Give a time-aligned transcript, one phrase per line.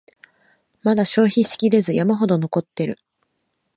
[0.81, 2.97] まだ消費しきれず山ほど残ってる